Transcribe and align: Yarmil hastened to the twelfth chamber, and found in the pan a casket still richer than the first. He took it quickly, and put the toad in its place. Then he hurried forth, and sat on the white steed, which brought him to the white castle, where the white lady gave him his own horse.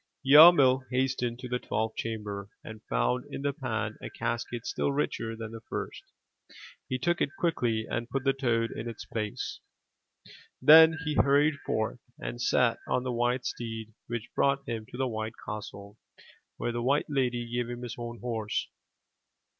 Yarmil 0.25 0.81
hastened 0.89 1.37
to 1.37 1.47
the 1.47 1.59
twelfth 1.59 1.95
chamber, 1.95 2.49
and 2.63 2.81
found 2.89 3.23
in 3.31 3.43
the 3.43 3.53
pan 3.53 3.97
a 4.01 4.09
casket 4.09 4.65
still 4.65 4.91
richer 4.91 5.35
than 5.35 5.51
the 5.51 5.61
first. 5.69 6.01
He 6.89 6.97
took 6.97 7.21
it 7.21 7.29
quickly, 7.37 7.85
and 7.87 8.09
put 8.09 8.23
the 8.23 8.33
toad 8.33 8.71
in 8.71 8.89
its 8.89 9.05
place. 9.05 9.59
Then 10.59 10.97
he 11.05 11.13
hurried 11.13 11.59
forth, 11.67 11.99
and 12.17 12.41
sat 12.41 12.79
on 12.87 13.03
the 13.03 13.11
white 13.13 13.45
steed, 13.45 13.93
which 14.07 14.33
brought 14.33 14.67
him 14.67 14.87
to 14.87 14.97
the 14.97 15.05
white 15.07 15.35
castle, 15.47 15.99
where 16.57 16.71
the 16.71 16.81
white 16.81 17.05
lady 17.07 17.47
gave 17.47 17.69
him 17.69 17.83
his 17.83 17.93
own 17.99 18.21
horse. 18.21 18.67